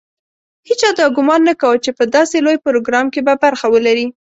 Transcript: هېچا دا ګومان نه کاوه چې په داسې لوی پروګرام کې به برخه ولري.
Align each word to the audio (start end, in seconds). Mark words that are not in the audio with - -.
هېچا 0.67 0.89
دا 0.99 1.05
ګومان 1.17 1.41
نه 1.49 1.53
کاوه 1.61 1.81
چې 1.85 1.91
په 1.97 2.03
داسې 2.15 2.37
لوی 2.45 2.57
پروګرام 2.65 3.05
کې 3.13 3.21
به 3.27 3.33
برخه 3.43 3.67
ولري. 3.73 4.05